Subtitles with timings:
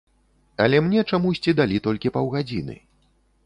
[0.65, 2.83] Але мне чамусьці далі толькі паўгадзіны.